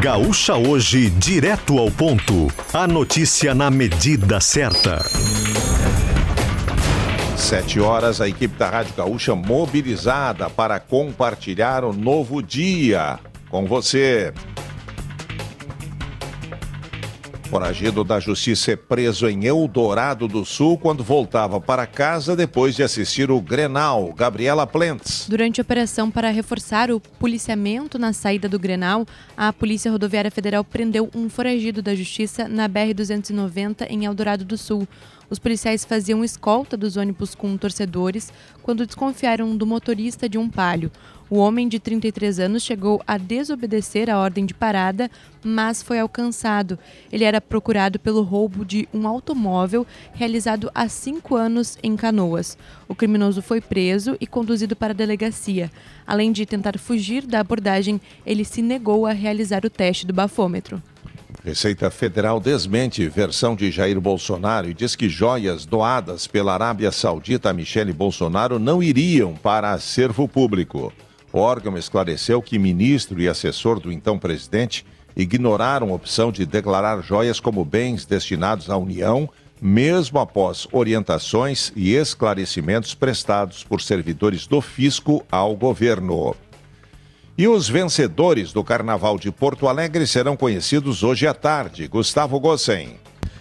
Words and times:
Gaúcha 0.00 0.56
Hoje, 0.56 1.10
direto 1.10 1.78
ao 1.78 1.90
ponto. 1.90 2.48
A 2.72 2.86
notícia 2.86 3.54
na 3.54 3.70
medida 3.70 4.40
certa. 4.40 5.04
Sete 7.36 7.78
horas, 7.78 8.18
a 8.18 8.26
equipe 8.26 8.56
da 8.56 8.70
Rádio 8.70 8.94
Gaúcha 8.96 9.34
mobilizada 9.34 10.48
para 10.48 10.80
compartilhar 10.80 11.84
o 11.84 11.92
novo 11.92 12.42
dia 12.42 13.18
com 13.50 13.66
você. 13.66 14.32
Foragido 17.50 18.04
da 18.04 18.20
justiça 18.20 18.70
é 18.70 18.76
preso 18.76 19.28
em 19.28 19.44
Eldorado 19.44 20.28
do 20.28 20.44
Sul 20.44 20.78
quando 20.78 21.02
voltava 21.02 21.60
para 21.60 21.84
casa 21.84 22.36
depois 22.36 22.76
de 22.76 22.84
assistir 22.84 23.28
o 23.28 23.40
Grenal. 23.40 24.12
Gabriela 24.12 24.68
Plentes. 24.68 25.26
Durante 25.28 25.60
a 25.60 25.62
operação 25.62 26.12
para 26.12 26.30
reforçar 26.30 26.92
o 26.92 27.00
policiamento 27.00 27.98
na 27.98 28.12
saída 28.12 28.48
do 28.48 28.56
Grenal, 28.56 29.04
a 29.36 29.52
Polícia 29.52 29.90
Rodoviária 29.90 30.30
Federal 30.30 30.62
prendeu 30.62 31.10
um 31.12 31.28
foragido 31.28 31.82
da 31.82 31.92
justiça 31.92 32.46
na 32.46 32.68
BR-290 32.68 33.84
em 33.90 34.04
Eldorado 34.04 34.44
do 34.44 34.56
Sul. 34.56 34.86
Os 35.30 35.38
policiais 35.38 35.84
faziam 35.84 36.24
escolta 36.24 36.76
dos 36.76 36.96
ônibus 36.96 37.36
com 37.36 37.56
torcedores 37.56 38.32
quando 38.64 38.84
desconfiaram 38.84 39.56
do 39.56 39.64
motorista 39.64 40.28
de 40.28 40.36
um 40.36 40.50
palio. 40.50 40.90
O 41.30 41.36
homem 41.36 41.68
de 41.68 41.78
33 41.78 42.40
anos 42.40 42.64
chegou 42.64 43.00
a 43.06 43.16
desobedecer 43.16 44.10
a 44.10 44.18
ordem 44.18 44.44
de 44.44 44.52
parada, 44.52 45.08
mas 45.44 45.80
foi 45.80 46.00
alcançado. 46.00 46.76
Ele 47.12 47.22
era 47.22 47.40
procurado 47.40 48.00
pelo 48.00 48.22
roubo 48.22 48.64
de 48.64 48.88
um 48.92 49.06
automóvel 49.06 49.86
realizado 50.12 50.68
há 50.74 50.88
cinco 50.88 51.36
anos 51.36 51.78
em 51.84 51.94
Canoas. 51.94 52.58
O 52.88 52.96
criminoso 52.96 53.40
foi 53.40 53.60
preso 53.60 54.16
e 54.20 54.26
conduzido 54.26 54.74
para 54.74 54.92
a 54.92 54.96
delegacia. 54.96 55.70
Além 56.04 56.32
de 56.32 56.44
tentar 56.44 56.76
fugir 56.76 57.24
da 57.24 57.38
abordagem, 57.38 58.00
ele 58.26 58.44
se 58.44 58.60
negou 58.60 59.06
a 59.06 59.12
realizar 59.12 59.64
o 59.64 59.70
teste 59.70 60.04
do 60.04 60.12
bafômetro. 60.12 60.82
Receita 61.42 61.90
Federal 61.90 62.38
desmente 62.38 63.08
versão 63.08 63.56
de 63.56 63.70
Jair 63.70 63.98
Bolsonaro 63.98 64.68
e 64.68 64.74
diz 64.74 64.94
que 64.94 65.08
joias 65.08 65.64
doadas 65.64 66.26
pela 66.26 66.52
Arábia 66.52 66.92
Saudita 66.92 67.48
a 67.48 67.52
Michele 67.52 67.94
Bolsonaro 67.94 68.58
não 68.58 68.82
iriam 68.82 69.34
para 69.34 69.72
acervo 69.72 70.28
público. 70.28 70.92
O 71.32 71.38
órgão 71.38 71.78
esclareceu 71.78 72.42
que 72.42 72.58
ministro 72.58 73.22
e 73.22 73.28
assessor 73.28 73.80
do 73.80 73.90
então 73.90 74.18
presidente 74.18 74.84
ignoraram 75.16 75.90
a 75.90 75.94
opção 75.94 76.30
de 76.30 76.44
declarar 76.44 77.02
joias 77.02 77.40
como 77.40 77.64
bens 77.64 78.04
destinados 78.04 78.68
à 78.68 78.76
União, 78.76 79.28
mesmo 79.62 80.18
após 80.18 80.68
orientações 80.72 81.72
e 81.74 81.94
esclarecimentos 81.94 82.94
prestados 82.94 83.64
por 83.64 83.80
servidores 83.80 84.46
do 84.46 84.60
fisco 84.60 85.24
ao 85.30 85.56
governo. 85.56 86.34
E 87.40 87.48
os 87.48 87.70
vencedores 87.70 88.52
do 88.52 88.62
Carnaval 88.62 89.18
de 89.18 89.32
Porto 89.32 89.66
Alegre 89.66 90.06
serão 90.06 90.36
conhecidos 90.36 91.02
hoje 91.02 91.26
à 91.26 91.32
tarde. 91.32 91.88
Gustavo 91.88 92.38
Gossen. 92.38 92.98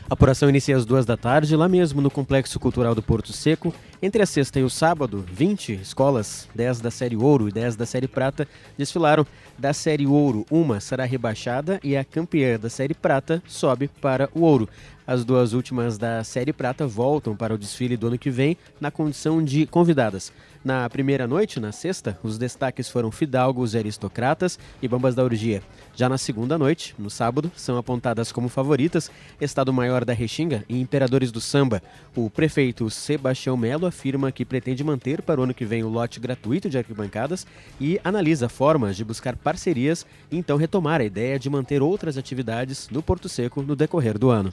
A 0.10 0.14
apuração 0.14 0.48
inicia 0.48 0.78
às 0.78 0.86
duas 0.86 1.06
da 1.06 1.18
tarde, 1.18 1.54
lá 1.54 1.68
mesmo 1.68 2.00
no 2.02 2.10
Complexo 2.10 2.58
Cultural 2.62 2.96
do 2.96 3.04
Porto 3.04 3.34
Seco. 3.34 3.76
Entre 4.02 4.22
a 4.24 4.26
sexta 4.26 4.58
e 4.58 4.64
o 4.64 4.70
sábado, 4.70 5.26
20 5.30 5.74
escolas, 5.74 6.48
10 6.56 6.80
da 6.80 6.90
série 6.90 7.18
Ouro 7.18 7.50
e 7.50 7.52
10 7.52 7.76
da 7.76 7.86
série 7.86 8.08
Prata, 8.08 8.48
desfilaram. 8.78 9.28
Da 9.58 9.74
série 9.74 10.08
Ouro, 10.08 10.46
uma 10.50 10.80
será 10.80 11.04
rebaixada 11.04 11.78
e 11.84 11.98
a 11.98 12.06
campeã 12.06 12.58
da 12.58 12.70
série 12.70 12.94
Prata 12.94 13.44
sobe 13.46 13.90
para 13.90 14.30
o 14.34 14.44
Ouro. 14.44 14.70
As 15.10 15.26
duas 15.26 15.54
últimas 15.54 15.98
da 15.98 16.24
série 16.24 16.54
Prata 16.54 16.86
voltam 16.86 17.36
para 17.36 17.52
o 17.52 17.58
desfile 17.58 17.98
do 17.98 18.06
ano 18.06 18.18
que 18.20 18.30
vem 18.30 18.56
na 18.80 18.92
condição 18.92 19.44
de 19.44 19.66
convidadas. 19.66 20.32
Na 20.64 20.88
primeira 20.88 21.26
noite, 21.26 21.60
na 21.60 21.72
sexta, 21.72 22.20
os 22.22 22.38
destaques 22.38 22.88
foram 22.88 23.10
Fidalgos 23.10 23.76
Aristocratas 23.76 24.60
e 24.80 24.88
Bambas 24.88 25.16
da 25.16 25.24
Urgia. 25.24 25.64
Já 25.96 26.08
na 26.08 26.20
segunda 26.20 26.60
noite, 26.60 26.94
no 27.00 27.10
sábado, 27.10 27.52
são 27.56 27.76
apontadas 27.76 28.32
como 28.32 28.50
favoritas 28.50 29.10
Estado 29.42 29.74
Maior 29.74 30.06
da 30.06 30.14
Restinga 30.14 30.64
e 30.70 30.80
Imperadores 30.80 31.32
do 31.32 31.42
Samba. 31.42 31.82
O 32.16 32.30
prefeito 32.30 32.88
Sebastião 32.92 33.58
Melo 33.58 33.88
afirma 33.88 34.32
que 34.32 34.46
pretende 34.46 34.84
manter 34.84 35.24
para 35.24 35.42
o 35.42 35.44
ano 35.44 35.56
que 35.56 35.66
vem 35.66 35.84
o 35.84 35.90
lote 35.90 36.20
gratuito 36.20 36.70
de 36.70 36.78
arquibancadas 36.78 37.48
e 37.82 38.00
analisa 38.04 38.48
formas 38.48 38.96
de 38.96 39.04
buscar 39.04 39.36
parcerias 39.36 40.06
e 40.30 40.38
então 40.38 40.56
retomar 40.56 41.02
a 41.02 41.06
ideia 41.06 41.40
de 41.40 41.50
manter 41.50 41.82
outras 41.82 42.16
atividades 42.16 42.90
no 42.92 43.02
Porto 43.02 43.28
Seco 43.28 43.64
no 43.64 43.76
decorrer 43.76 44.16
do 44.16 44.30
ano. 44.30 44.52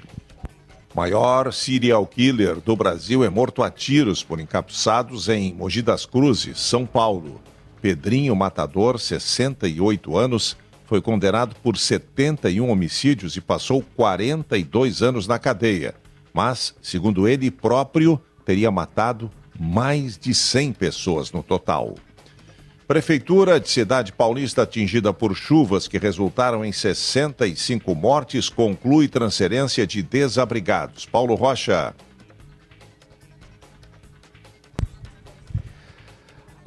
Maior 0.96 1.52
serial 1.52 2.06
killer 2.06 2.58
do 2.58 2.74
Brasil 2.74 3.22
é 3.22 3.28
morto 3.28 3.62
a 3.62 3.70
tiros 3.70 4.24
por 4.24 4.40
encapuçados 4.40 5.28
em 5.28 5.52
Mogi 5.52 5.82
das 5.82 6.06
Cruzes, 6.06 6.58
São 6.58 6.86
Paulo. 6.86 7.38
Pedrinho 7.82 8.34
Matador, 8.34 8.98
68 8.98 10.16
anos, 10.16 10.56
foi 10.86 11.02
condenado 11.02 11.54
por 11.62 11.76
71 11.76 12.70
homicídios 12.70 13.36
e 13.36 13.42
passou 13.42 13.84
42 13.94 15.02
anos 15.02 15.26
na 15.26 15.38
cadeia. 15.38 15.94
Mas, 16.32 16.74
segundo 16.80 17.28
ele 17.28 17.50
próprio, 17.50 18.18
teria 18.46 18.70
matado 18.70 19.30
mais 19.60 20.16
de 20.16 20.32
100 20.32 20.72
pessoas 20.72 21.30
no 21.30 21.42
total. 21.42 21.94
Prefeitura 22.86 23.58
de 23.58 23.68
Cidade 23.68 24.12
Paulista 24.12 24.62
atingida 24.62 25.12
por 25.12 25.34
chuvas 25.34 25.88
que 25.88 25.98
resultaram 25.98 26.64
em 26.64 26.70
65 26.70 27.92
mortes 27.96 28.48
conclui 28.48 29.08
transferência 29.08 29.84
de 29.84 30.04
desabrigados. 30.04 31.04
Paulo 31.04 31.34
Rocha. 31.34 31.92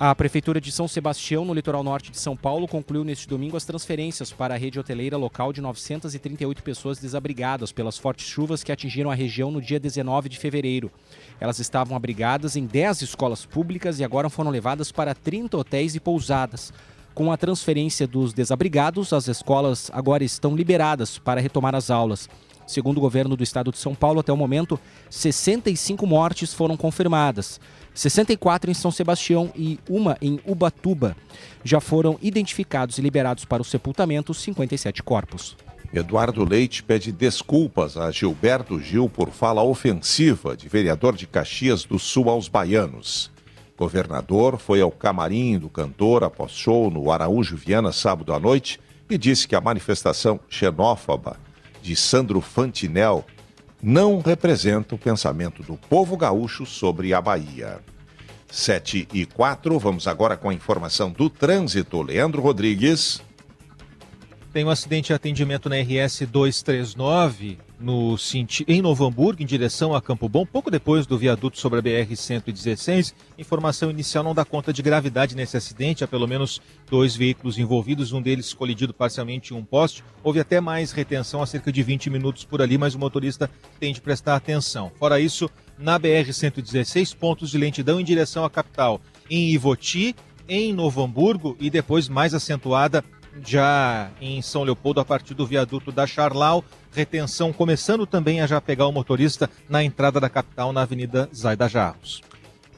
A 0.02 0.16
Prefeitura 0.16 0.62
de 0.62 0.72
São 0.72 0.88
Sebastião, 0.88 1.44
no 1.44 1.54
litoral 1.54 1.84
norte 1.84 2.10
de 2.10 2.18
São 2.18 2.34
Paulo, 2.34 2.70
concluiu 2.70 3.04
neste 3.04 3.28
domingo 3.28 3.58
as 3.58 3.66
transferências 3.66 4.32
para 4.32 4.54
a 4.54 4.58
rede 4.58 4.80
hoteleira 4.80 5.18
local 5.18 5.52
de 5.52 5.60
938 5.60 6.64
pessoas 6.64 7.00
desabrigadas 7.00 7.74
pelas 7.74 7.98
fortes 7.98 8.26
chuvas 8.26 8.64
que 8.64 8.72
atingiram 8.72 9.12
a 9.12 9.14
região 9.14 9.52
no 9.52 9.62
dia 9.62 9.78
19 9.78 10.30
de 10.30 10.40
fevereiro. 10.40 10.90
Elas 11.38 11.59
estavam 11.59 11.98
abrigadas 11.98 12.56
em 12.56 12.66
10 12.66 13.02
escolas 13.02 13.46
públicas 13.46 14.00
e 14.00 14.04
agora 14.06 14.30
foram 14.30 14.52
levadas 14.52 14.90
para 14.90 15.14
30 15.14 15.58
hotéis 15.58 15.96
e 15.96 16.00
pousadas. 16.00 16.72
Com 17.14 17.30
a 17.30 17.36
transferência 17.36 18.08
dos 18.08 18.32
desabrigados, 18.32 19.12
as 19.12 19.28
escolas 19.28 19.92
agora 19.94 20.24
estão 20.24 20.56
liberadas 20.56 21.18
para 21.18 21.42
retomar 21.42 21.76
as 21.76 21.90
aulas. 21.90 22.30
Segundo 22.69 23.00
o 23.00 23.02
governo 23.02 23.35
do 23.35 23.41
estado 23.41 23.72
de 23.72 23.80
São 23.80 23.96
Paulo, 23.96 24.19
até 24.19 24.31
o 24.31 24.38
momento, 24.38 24.80
65 25.09 26.06
mortes 26.06 26.53
foram 26.53 26.78
confirmadas. 26.78 27.59
64 27.96 28.69
em 28.69 28.75
São 28.75 28.91
Sebastião 28.91 29.52
e 29.56 29.80
uma 29.90 30.16
em 30.22 30.40
Ubatuba. 30.46 31.18
Já 31.63 31.79
foram 31.79 32.19
identificados 32.22 33.00
e 33.00 33.02
liberados 33.02 33.44
para 33.44 33.63
o 33.63 33.66
sepultamento 33.66 34.35
57 34.35 35.02
corpos. 35.02 35.58
Eduardo 35.91 36.47
Leite 36.47 36.84
pede 36.84 37.12
desculpas 37.12 37.97
a 37.97 38.12
Gilberto 38.12 38.79
Gil 38.79 39.09
por 39.09 39.31
fala 39.31 39.63
ofensiva 39.63 40.56
de 40.56 40.69
vereador 40.69 41.16
de 41.16 41.25
Caxias 41.25 41.84
do 41.84 41.97
Sul 41.97 42.29
aos 42.29 42.47
baianos. 42.47 43.31
Governador 43.75 44.59
foi 44.59 44.79
ao 44.79 44.91
camarim 44.91 45.58
do 45.58 45.69
cantor 45.69 46.24
após 46.24 46.52
show 46.52 46.91
no 46.91 47.12
Araújo 47.12 47.58
Viana 47.58 47.91
sábado 47.91 48.31
à 48.31 48.40
noite 48.40 48.79
e 49.09 49.18
disse 49.18 49.47
que 49.47 49.56
a 49.56 49.62
manifestação 49.62 50.40
xenófoba 50.47 51.49
de 51.81 51.95
Sandro 51.95 52.41
Fantinel 52.41 53.25
não 53.81 54.19
representa 54.19 54.95
o 54.95 54.97
pensamento 54.97 55.63
do 55.63 55.78
povo 55.78 56.17
gaúcho 56.17 56.66
sobre 56.66 57.13
a 57.13 57.22
Bahia. 57.22 57.79
7 58.50 59.07
e 59.13 59.25
4, 59.25 59.78
vamos 59.79 60.07
agora 60.07 60.35
com 60.35 60.50
a 60.50 60.53
informação 60.53 61.12
do 61.12 61.29
trânsito. 61.29 62.01
Leandro 62.01 62.41
Rodrigues. 62.41 63.22
Tem 64.51 64.66
um 64.66 64.69
acidente 64.69 65.07
de 65.07 65.13
atendimento 65.13 65.69
na 65.69 65.75
RS 65.75 66.22
239 66.22 67.69
no, 67.79 68.16
em 68.67 68.81
Novo 68.81 69.06
Hamburgo, 69.06 69.41
em 69.41 69.45
direção 69.45 69.95
a 69.95 70.01
Campo 70.01 70.28
Bom, 70.28 70.45
pouco 70.45 70.69
depois 70.69 71.07
do 71.07 71.17
viaduto 71.17 71.57
sobre 71.57 71.79
a 71.79 71.81
BR-116. 71.81 73.13
Informação 73.38 73.90
inicial 73.90 74.23
não 74.23 74.35
dá 74.35 74.44
conta 74.44 74.73
de 74.73 74.81
gravidade 74.81 75.35
nesse 75.35 75.56
acidente. 75.56 76.03
Há 76.03 76.07
pelo 76.07 76.28
menos 76.28 76.62
dois 76.90 77.16
veículos 77.16 77.57
envolvidos, 77.57 78.12
um 78.12 78.22
deles 78.22 78.53
colidido 78.53 78.94
parcialmente 78.94 79.53
em 79.53 79.57
um 79.57 79.63
poste. 79.63 80.03
Houve 80.22 80.41
até 80.41 80.59
mais 80.59 80.91
retenção, 80.91 81.41
há 81.41 81.46
cerca 81.46 81.72
de 81.72 81.81
20 81.81 82.09
minutos 82.09 82.43
por 82.43 82.61
ali, 82.61 82.78
mas 82.78 82.96
o 82.96 82.99
motorista 82.99 83.49
tem 83.79 83.93
de 83.93 84.02
prestar 84.02 84.35
atenção. 84.35 84.91
Fora 84.99 85.20
isso, 85.20 85.49
na 85.78 85.97
BR-116, 85.97 87.16
pontos 87.16 87.49
de 87.49 87.58
lentidão 87.58 87.99
em 87.99 88.03
direção 88.03 88.43
à 88.43 88.49
capital, 88.49 88.99
em 89.29 89.52
Ivoti, 89.52 90.16
em 90.49 90.73
Novo 90.73 91.03
Hamburgo 91.03 91.55
e 91.59 91.70
depois 91.70 92.09
mais 92.09 92.34
acentuada 92.34 93.03
já 93.46 94.09
em 94.20 94.41
São 94.41 94.64
Leopoldo 94.64 94.99
a 94.99 95.05
partir 95.05 95.34
do 95.34 95.46
viaduto 95.46 95.91
da 95.91 96.05
Charlau. 96.08 96.64
Retenção 96.91 97.53
começando 97.53 98.05
também 98.05 98.41
a 98.41 98.47
já 98.47 98.59
pegar 98.59 98.87
o 98.87 98.91
motorista 98.91 99.49
na 99.70 99.84
entrada 99.84 100.20
da 100.20 100.29
capital 100.29 100.73
na 100.73 100.81
Avenida 100.81 101.29
Zaida 101.34 101.67
Jarros. 101.67 102.22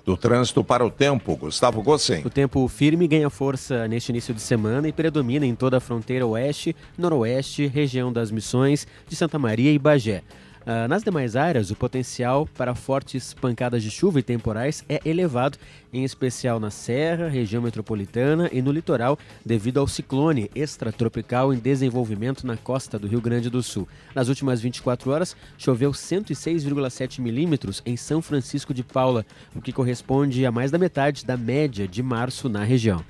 Do 0.04 0.18
trânsito 0.18 0.64
para 0.64 0.86
o 0.86 0.90
tempo, 0.90 1.36
Gustavo 1.36 1.82
Gossen. 1.82 2.24
O 2.26 2.30
tempo 2.30 2.68
firme 2.68 3.08
ganha 3.08 3.30
força 3.30 3.88
neste 3.88 4.10
início 4.10 4.34
de 4.34 4.42
semana 4.42 4.88
e 4.88 4.92
predomina 4.92 5.46
em 5.46 5.54
toda 5.54 5.78
a 5.78 5.80
fronteira 5.80 6.26
oeste, 6.26 6.76
noroeste, 6.98 7.68
região 7.68 8.12
das 8.12 8.32
Missões, 8.32 8.88
de 9.08 9.16
Santa 9.16 9.38
Maria 9.38 9.72
e 9.72 9.78
Bagé. 9.78 10.24
Uh, 10.62 10.88
nas 10.88 11.04
demais 11.04 11.36
áreas, 11.36 11.72
o 11.72 11.76
potencial 11.76 12.48
para 12.56 12.76
fortes 12.76 13.34
pancadas 13.34 13.82
de 13.82 13.90
chuva 13.90 14.20
e 14.20 14.24
temporais 14.24 14.86
é 14.88 15.02
elevado, 15.04 15.58
em 15.92 16.04
especial 16.04 16.60
na 16.60 16.70
Serra, 16.70 17.28
região 17.28 17.64
metropolitana 17.64 18.48
e 18.52 18.62
no 18.62 18.72
litoral, 18.72 19.18
devido 19.44 19.80
ao 19.80 19.88
ciclone 19.88 20.52
extratropical 20.54 21.52
em 21.52 21.58
desenvolvimento 21.58 22.46
na 22.46 22.58
costa 22.58 23.00
do 23.00 23.08
Rio 23.08 23.20
Grande 23.20 23.50
do 23.50 23.64
Sul. 23.64 23.88
Nas 24.14 24.28
últimas 24.28 24.62
24 24.62 25.10
horas, 25.10 25.36
choveu 25.58 25.92
106,7 25.92 27.20
milímetros 27.20 27.82
em 27.84 27.98
São 27.98 28.22
Francisco 28.22 28.72
de 28.72 28.84
Paula, 28.84 29.26
o 29.56 29.62
que 29.62 29.74
corresponde 29.74 30.46
a 30.46 30.52
mais 30.52 30.70
da 30.70 30.78
metade 30.78 31.26
da 31.26 31.36
média 31.36 31.88
de 31.88 32.04
março 32.04 32.48
na 32.48 32.64
região. 32.64 33.04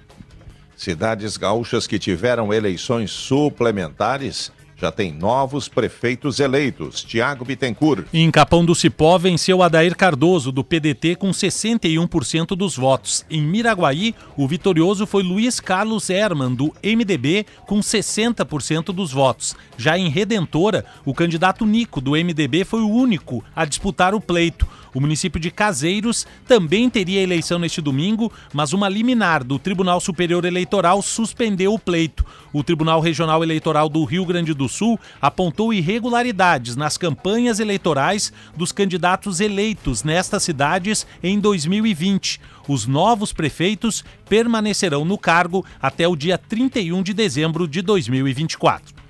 Cidades 0.77 1.35
gaúchas 1.35 1.85
que 1.85 1.99
tiveram 1.99 2.53
eleições 2.53 3.11
suplementares 3.11 4.51
já 4.81 4.91
tem 4.91 5.11
novos 5.11 5.69
prefeitos 5.69 6.39
eleitos. 6.39 7.03
Tiago 7.03 7.45
Bittencourt. 7.45 8.07
Em 8.11 8.31
Capão 8.31 8.65
do 8.65 8.73
Cipó, 8.73 9.15
venceu 9.17 9.61
Adair 9.61 9.95
Cardoso, 9.95 10.51
do 10.51 10.63
PDT, 10.63 11.15
com 11.15 11.29
61% 11.29 12.55
dos 12.55 12.75
votos. 12.75 13.23
Em 13.29 13.41
Miraguaí, 13.43 14.15
o 14.35 14.47
vitorioso 14.47 15.05
foi 15.05 15.21
Luiz 15.21 15.59
Carlos 15.59 16.09
Herman, 16.09 16.55
do 16.55 16.73
MDB, 16.83 17.45
com 17.67 17.79
60% 17.79 18.85
dos 18.85 19.11
votos. 19.11 19.55
Já 19.77 19.99
em 19.99 20.09
Redentora, 20.09 20.83
o 21.05 21.13
candidato 21.13 21.63
Nico, 21.63 22.01
do 22.01 22.11
MDB, 22.11 22.65
foi 22.65 22.81
o 22.81 22.89
único 22.89 23.43
a 23.55 23.65
disputar 23.65 24.15
o 24.15 24.19
pleito. 24.19 24.67
O 24.93 24.99
município 24.99 25.39
de 25.39 25.49
Caseiros 25.49 26.27
também 26.47 26.89
teria 26.89 27.21
eleição 27.21 27.57
neste 27.57 27.81
domingo, 27.81 28.31
mas 28.53 28.73
uma 28.73 28.89
liminar 28.89 29.43
do 29.43 29.57
Tribunal 29.57 29.99
Superior 29.99 30.43
Eleitoral 30.43 31.01
suspendeu 31.01 31.73
o 31.73 31.79
pleito. 31.79 32.25
O 32.51 32.63
Tribunal 32.63 32.99
Regional 32.99 33.43
Eleitoral 33.43 33.87
do 33.87 34.03
Rio 34.03 34.25
Grande 34.25 34.53
do 34.53 34.67
Sul 34.67 34.99
apontou 35.21 35.73
irregularidades 35.73 36.75
nas 36.75 36.97
campanhas 36.97 37.59
eleitorais 37.59 38.33
dos 38.55 38.71
candidatos 38.71 39.39
eleitos 39.39 40.03
nestas 40.03 40.43
cidades 40.43 41.07
em 41.23 41.39
2020. 41.39 42.41
Os 42.67 42.85
novos 42.85 43.31
prefeitos 43.33 44.03
permanecerão 44.27 45.05
no 45.05 45.17
cargo 45.17 45.65
até 45.81 46.07
o 46.07 46.15
dia 46.15 46.37
31 46.37 47.01
de 47.01 47.13
dezembro 47.13 47.67
de 47.67 47.81
2024. 47.81 49.01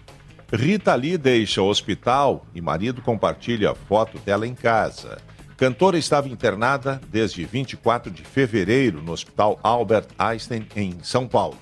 Rita 0.53 0.93
Lee 0.95 1.17
deixa 1.17 1.61
o 1.61 1.69
hospital 1.69 2.45
e 2.53 2.59
marido 2.59 3.01
compartilha 3.01 3.73
foto 3.73 4.19
dela 4.19 4.45
em 4.45 4.53
casa. 4.53 5.17
Cantora 5.61 5.95
estava 5.95 6.27
internada 6.27 6.99
desde 7.07 7.45
24 7.45 8.11
de 8.11 8.23
fevereiro 8.23 8.99
no 8.99 9.11
Hospital 9.11 9.59
Albert 9.61 10.07
Einstein, 10.17 10.65
em 10.75 10.97
São 11.03 11.27
Paulo. 11.27 11.55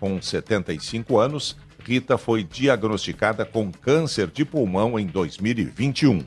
Com 0.00 0.20
75 0.20 1.16
anos, 1.20 1.56
Rita 1.78 2.18
foi 2.18 2.42
diagnosticada 2.42 3.44
com 3.44 3.70
câncer 3.70 4.26
de 4.26 4.44
pulmão 4.44 4.98
em 4.98 5.06
2021. 5.06 6.24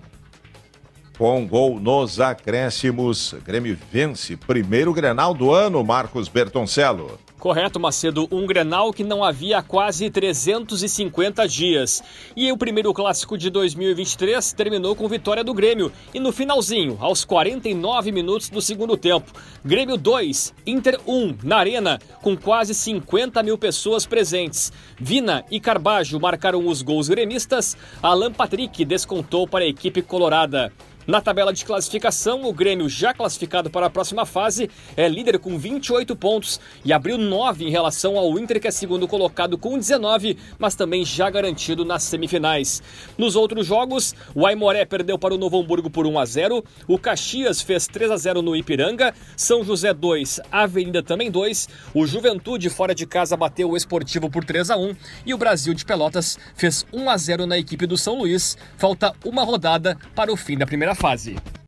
Com 1.17 1.45
gol 1.45 1.81
nos 1.81 2.21
acréscimos, 2.21 3.35
Grêmio 3.45 3.77
vence 3.91 4.37
primeiro 4.37 4.93
Grenal 4.93 5.33
do 5.33 5.51
ano, 5.51 5.83
Marcos 5.83 6.29
Bertoncello. 6.29 7.19
Correto, 7.39 7.79
Macedo. 7.79 8.27
Um 8.31 8.47
Grenal 8.47 8.91
que 8.91 9.03
não 9.03 9.23
havia 9.23 9.59
há 9.59 9.61
quase 9.61 10.09
350 10.09 11.47
dias. 11.47 12.03
E 12.35 12.51
o 12.51 12.57
primeiro 12.57 12.91
clássico 12.93 13.37
de 13.37 13.51
2023 13.51 14.53
terminou 14.53 14.95
com 14.95 15.07
vitória 15.07 15.43
do 15.43 15.53
Grêmio. 15.53 15.91
E 16.13 16.19
no 16.19 16.31
finalzinho, 16.31 16.97
aos 16.99 17.23
49 17.23 18.11
minutos 18.11 18.49
do 18.49 18.59
segundo 18.59 18.97
tempo, 18.97 19.31
Grêmio 19.63 19.97
2, 19.97 20.53
Inter 20.65 20.99
1, 21.05 21.37
na 21.43 21.57
Arena, 21.57 21.99
com 22.23 22.35
quase 22.35 22.73
50 22.73 23.43
mil 23.43 23.57
pessoas 23.57 24.07
presentes. 24.07 24.73
Vina 24.99 25.45
e 25.51 25.59
Carbajo 25.59 26.19
marcaram 26.19 26.65
os 26.65 26.81
gols 26.81 27.07
gremistas. 27.07 27.77
Alan 28.01 28.33
Patrick 28.33 28.83
descontou 28.83 29.47
para 29.47 29.63
a 29.63 29.67
equipe 29.67 30.01
colorada. 30.01 30.73
Na 31.07 31.21
tabela 31.21 31.53
de 31.53 31.63
classificação, 31.63 32.43
o 32.43 32.51
Grêmio, 32.51 32.89
já 32.89 33.13
classificado 33.13 33.69
para 33.69 33.85
a 33.85 33.89
próxima 33.89 34.25
fase, 34.25 34.69
é 34.97 35.07
líder 35.07 35.39
com 35.39 35.57
28 35.57 36.13
pontos 36.17 36.59
e 36.83 36.91
abriu 36.91 37.17
9 37.17 37.63
em 37.63 37.69
relação 37.69 38.17
ao 38.17 38.37
Inter, 38.37 38.59
que 38.59 38.67
é 38.67 38.71
segundo 38.71 39.07
colocado 39.07 39.57
com 39.57 39.77
19, 39.77 40.37
mas 40.59 40.75
também 40.75 41.05
já 41.05 41.29
garantido 41.29 41.85
nas 41.85 42.03
semifinais. 42.03 42.83
Nos 43.17 43.37
outros 43.37 43.65
jogos, 43.65 44.13
o 44.35 44.45
Aimoré 44.45 44.83
perdeu 44.83 45.17
para 45.17 45.33
o 45.33 45.37
Novo 45.37 45.57
Hamburgo 45.57 45.89
por 45.89 46.05
1 46.05 46.19
a 46.19 46.25
0, 46.25 46.61
o 46.85 46.99
Caxias 46.99 47.61
fez 47.61 47.87
3 47.87 48.11
a 48.11 48.17
0 48.17 48.41
no 48.41 48.53
Ipiranga, 48.53 49.13
São 49.37 49.63
José 49.63 49.93
2, 49.93 50.41
Avenida 50.51 51.01
também 51.01 51.31
2, 51.31 51.69
o 51.93 52.05
Juventude 52.05 52.69
fora 52.69 52.93
de 52.93 53.05
casa 53.05 53.37
bateu 53.37 53.69
o 53.69 53.77
Esportivo 53.77 54.29
por 54.29 54.43
3 54.43 54.71
a 54.71 54.77
1 54.77 54.93
e 55.25 55.33
o 55.33 55.37
Brasil 55.37 55.73
de 55.73 55.85
Pelotas 55.85 56.37
fez 56.53 56.85
1 56.91 57.09
a 57.09 57.15
0 57.15 57.45
na 57.45 57.57
equipe 57.57 57.87
do 57.87 57.97
São 57.97 58.17
Luís. 58.17 58.57
Falta 58.75 59.13
uma 59.23 59.45
rodada 59.45 59.97
para 60.13 60.33
o 60.33 60.35
fim 60.35 60.57
da 60.57 60.65
primeira 60.65 60.96
fase. 60.97 61.35